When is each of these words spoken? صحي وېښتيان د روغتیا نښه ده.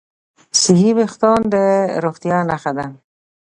صحي 0.61 0.91
وېښتيان 0.97 1.41
د 1.53 1.55
روغتیا 2.03 2.37
نښه 2.49 2.71
ده. 2.77 2.85